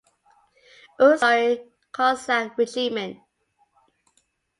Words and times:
Ussuri 1.07 1.53
Cossack 1.95 2.47
Regiment. 2.57 3.15